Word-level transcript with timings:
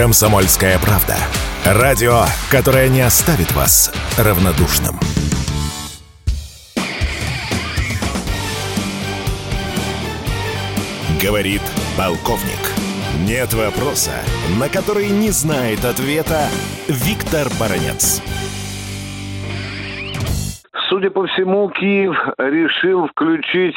Комсомольская 0.00 0.78
правда. 0.78 1.14
Радио, 1.62 2.24
которое 2.50 2.88
не 2.88 3.02
оставит 3.02 3.52
вас 3.52 3.92
равнодушным. 4.16 4.98
Говорит 11.22 11.60
полковник. 11.98 12.72
Нет 13.26 13.52
вопроса, 13.52 14.12
на 14.58 14.70
который 14.70 15.10
не 15.10 15.32
знает 15.32 15.84
ответа 15.84 16.48
Виктор 16.88 17.50
Баранец. 17.60 18.22
Судя 21.00 21.12
по 21.12 21.26
всему, 21.28 21.70
Киев 21.70 22.14
решил 22.36 23.06
включить 23.06 23.76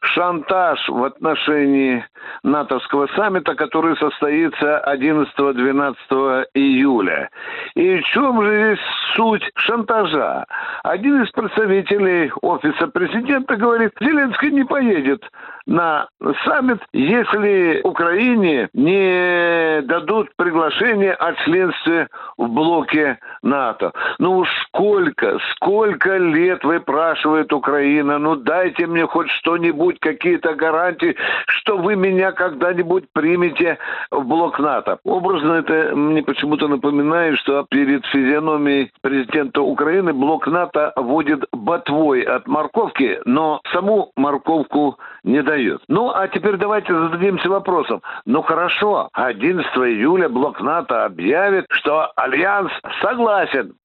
шантаж 0.00 0.88
в 0.88 1.04
отношении 1.04 2.04
натовского 2.42 3.06
саммита, 3.14 3.54
который 3.54 3.96
состоится 3.96 4.82
11-12 4.92 6.46
июля. 6.54 7.30
И 7.76 7.98
в 8.00 8.04
чем 8.06 8.42
же 8.42 8.56
здесь 8.56 8.84
суть 9.14 9.48
шантажа? 9.54 10.46
Один 10.82 11.22
из 11.22 11.30
представителей 11.30 12.32
офиса 12.42 12.88
президента 12.88 13.54
говорит, 13.54 13.92
Зеленский 14.00 14.50
не 14.50 14.64
поедет 14.64 15.22
на 15.66 16.08
саммит, 16.44 16.80
если 16.92 17.80
Украине 17.84 18.68
не 18.74 19.80
дадут 19.82 20.28
приглашение 20.36 21.12
от 21.12 21.38
членства 21.38 22.08
в 22.36 22.48
блоке 22.48 23.18
НАТО. 23.44 23.92
Ну 24.18 24.44
сколько, 24.44 25.38
сколько 25.52 26.16
лет 26.16 26.64
выпрашивает 26.64 27.52
Украина, 27.52 28.18
ну 28.18 28.36
дайте 28.36 28.86
мне 28.86 29.06
хоть 29.06 29.30
что-нибудь, 29.30 30.00
какие-то 30.00 30.54
гарантии, 30.54 31.16
что 31.46 31.76
вы 31.76 31.94
меня 31.94 32.32
когда-нибудь 32.32 33.04
примете 33.12 33.78
в 34.10 34.24
блок 34.24 34.58
НАТО. 34.58 34.98
Образно 35.04 35.52
это 35.52 35.94
мне 35.94 36.22
почему-то 36.22 36.68
напоминает, 36.68 37.38
что 37.38 37.64
перед 37.68 38.04
физиономией 38.06 38.90
президента 39.02 39.62
Украины 39.62 40.12
блок 40.12 40.46
НАТО 40.46 40.92
водит 40.96 41.44
ботвой 41.52 42.22
от 42.22 42.48
морковки, 42.48 43.20
но 43.24 43.60
саму 43.72 44.10
морковку 44.16 44.98
не 45.22 45.42
дает. 45.42 45.82
Ну, 45.88 46.10
а 46.10 46.28
теперь 46.28 46.56
давайте 46.56 46.92
зададимся 46.92 47.48
вопросом. 47.48 48.02
Ну, 48.26 48.42
хорошо, 48.42 49.08
11 49.12 49.66
июля 49.76 50.28
блок 50.28 50.60
НАТО 50.60 51.04
объявит, 51.04 51.66
что 51.70 52.10
Альянс 52.16 52.70
согласен 53.00 53.33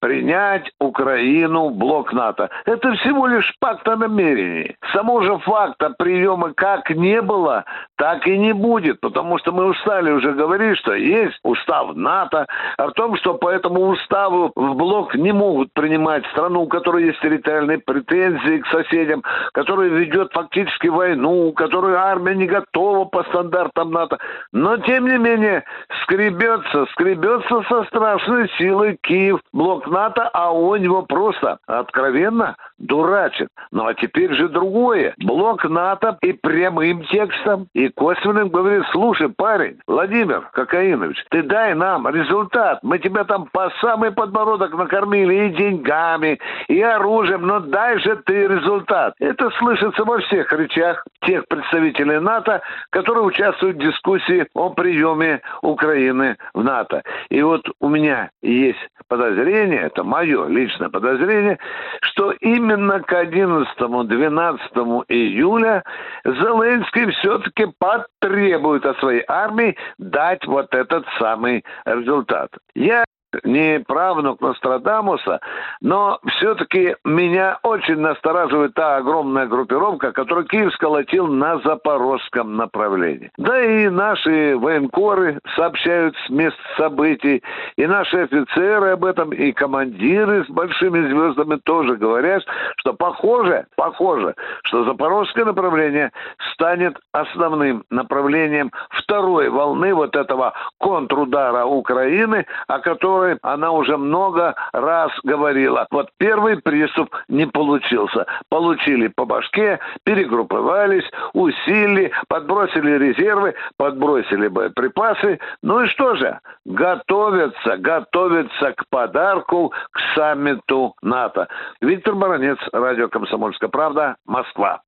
принять 0.00 0.70
Украину 0.80 1.68
в 1.68 1.76
блок 1.76 2.12
НАТО. 2.12 2.50
Это 2.64 2.92
всего 2.94 3.26
лишь 3.26 3.52
факт 3.60 3.86
о 3.88 3.96
намерении. 3.96 4.76
Само 4.92 5.22
же 5.22 5.38
факта 5.38 5.94
приема 5.98 6.52
как 6.54 6.90
не 6.90 7.20
было, 7.22 7.64
так 7.96 8.26
и 8.26 8.36
не 8.38 8.52
будет, 8.52 9.00
потому 9.00 9.38
что 9.38 9.52
мы 9.52 9.66
устали 9.66 10.10
уже 10.10 10.32
говорить, 10.32 10.78
что 10.78 10.94
есть 10.94 11.38
устав 11.42 11.94
НАТО, 11.96 12.46
о 12.76 12.90
том, 12.90 13.16
что 13.16 13.34
по 13.34 13.48
этому 13.48 13.88
уставу 13.88 14.52
в 14.54 14.74
блок 14.74 15.14
не 15.14 15.32
могут 15.32 15.72
принимать 15.72 16.26
страну, 16.26 16.62
у 16.62 16.68
которой 16.68 17.06
есть 17.06 17.20
территориальные 17.20 17.78
претензии 17.78 18.58
к 18.58 18.66
соседям, 18.68 19.22
которая 19.52 19.88
ведет 19.88 20.32
фактически 20.32 20.88
войну, 20.88 21.52
которая 21.52 21.96
армия 21.96 22.34
не 22.34 22.46
готова 22.46 23.04
по 23.04 23.22
стандартам 23.24 23.90
НАТО. 23.90 24.18
Но, 24.52 24.76
тем 24.78 25.06
не 25.06 25.18
менее, 25.18 25.64
скребется, 26.02 26.86
скребется 26.92 27.62
со 27.68 27.84
страшной 27.84 28.48
силой 28.58 28.98
Киев, 29.02 29.37
блок 29.52 29.86
НАТО, 29.88 30.28
а 30.32 30.52
он 30.52 30.82
его 30.82 31.02
просто 31.02 31.58
откровенно 31.66 32.56
дурачит. 32.78 33.48
Ну 33.72 33.86
а 33.86 33.94
теперь 33.94 34.32
же 34.34 34.48
другое. 34.48 35.14
Блок 35.18 35.64
НАТО 35.64 36.18
и 36.22 36.32
прямым 36.32 37.04
текстом, 37.04 37.68
и 37.74 37.88
косвенным 37.88 38.48
говорит, 38.48 38.84
слушай, 38.92 39.28
парень, 39.28 39.78
Владимир 39.86 40.48
Кокаинович, 40.52 41.24
ты 41.30 41.42
дай 41.42 41.74
нам 41.74 42.08
результат. 42.08 42.80
Мы 42.82 42.98
тебя 42.98 43.24
там 43.24 43.48
по 43.52 43.70
самый 43.80 44.10
подбородок 44.12 44.74
накормили 44.74 45.46
и 45.46 45.50
деньгами, 45.50 46.38
и 46.68 46.80
оружием, 46.80 47.46
но 47.46 47.60
дай 47.60 47.98
же 47.98 48.16
ты 48.24 48.46
результат. 48.46 49.14
Это 49.18 49.50
слышится 49.58 50.04
во 50.04 50.18
всех 50.18 50.52
речах 50.52 51.04
тех 51.22 51.46
представителей 51.48 52.20
НАТО, 52.20 52.62
которые 52.90 53.24
участвуют 53.24 53.76
в 53.76 53.80
дискуссии 53.80 54.46
о 54.54 54.70
приеме 54.70 55.40
Украины 55.62 56.36
в 56.54 56.62
НАТО. 56.62 57.02
И 57.28 57.42
вот 57.42 57.62
у 57.80 57.88
меня 57.88 58.30
есть 58.42 58.78
подозрение, 59.18 59.80
это 59.80 60.04
мое 60.04 60.46
личное 60.46 60.88
подозрение, 60.88 61.58
что 62.02 62.32
именно 62.40 63.00
к 63.00 63.12
11-12 63.12 65.04
июля 65.08 65.82
Зеленский 66.24 67.10
все-таки 67.12 67.66
потребует 67.78 68.86
от 68.86 68.98
своей 68.98 69.24
армии 69.26 69.76
дать 69.98 70.46
вот 70.46 70.72
этот 70.74 71.04
самый 71.18 71.64
результат. 71.84 72.50
Я 72.74 73.04
не 73.44 73.80
правнук 73.80 74.40
Нострадамуса, 74.40 75.40
но 75.80 76.18
все-таки 76.26 76.96
меня 77.04 77.58
очень 77.62 77.98
настораживает 77.98 78.74
та 78.74 78.96
огромная 78.96 79.46
группировка, 79.46 80.12
которую 80.12 80.46
Киев 80.46 80.72
сколотил 80.74 81.26
на 81.26 81.58
запорожском 81.58 82.56
направлении. 82.56 83.30
Да 83.36 83.60
и 83.60 83.88
наши 83.88 84.56
военкоры 84.56 85.40
сообщают 85.56 86.16
с 86.26 86.30
мест 86.30 86.56
событий, 86.76 87.42
и 87.76 87.86
наши 87.86 88.18
офицеры 88.18 88.90
об 88.90 89.04
этом, 89.04 89.30
и 89.30 89.52
командиры 89.52 90.44
с 90.44 90.48
большими 90.48 91.08
звездами 91.08 91.56
тоже 91.64 91.96
говорят, 91.96 92.42
что 92.78 92.94
похоже, 92.94 93.66
похоже, 93.76 94.34
что 94.64 94.84
запорожское 94.84 95.44
направление 95.44 96.12
станет 96.52 96.96
основным 97.12 97.84
направлением 97.90 98.72
второй 98.90 99.48
волны 99.50 99.94
вот 99.94 100.16
этого 100.16 100.54
контрудара 100.78 101.64
Украины, 101.64 102.46
о 102.66 102.78
котором 102.78 103.17
которой 103.18 103.38
она 103.42 103.72
уже 103.72 103.96
много 103.96 104.54
раз 104.72 105.10
говорила. 105.24 105.86
Вот 105.90 106.10
первый 106.18 106.60
приступ 106.60 107.14
не 107.28 107.46
получился. 107.46 108.26
Получили 108.48 109.08
по 109.08 109.24
башке, 109.24 109.80
перегрупповались, 110.04 111.04
усилили, 111.32 112.12
подбросили 112.28 112.98
резервы, 112.98 113.54
подбросили 113.76 114.48
боеприпасы. 114.48 115.38
Ну 115.62 115.84
и 115.84 115.88
что 115.88 116.14
же? 116.14 116.38
Готовятся, 116.64 117.76
готовятся 117.78 118.72
к 118.72 118.84
подарку, 118.90 119.72
к 119.90 120.00
саммиту 120.14 120.94
НАТО. 121.02 121.48
Виктор 121.80 122.14
Баранец, 122.14 122.58
радио 122.72 123.08
«Комсомольская 123.08 123.68
правда», 123.68 124.16
Москва. 124.26 124.80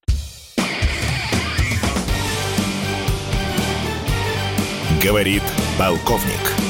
Говорит 5.02 5.42
полковник. 5.78 6.69